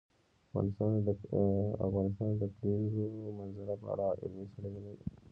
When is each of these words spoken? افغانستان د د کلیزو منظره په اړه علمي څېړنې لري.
افغانستان 1.79 2.33
د 2.39 2.39
د 2.41 2.43
کلیزو 2.57 3.05
منظره 3.39 3.73
په 3.81 3.87
اړه 3.93 4.07
علمي 4.21 4.45
څېړنې 4.51 4.79
لري. 4.85 5.05